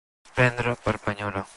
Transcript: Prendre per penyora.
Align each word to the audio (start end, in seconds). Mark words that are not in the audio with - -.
Prendre 0.37 0.73
per 0.87 0.97
penyora. 1.07 1.49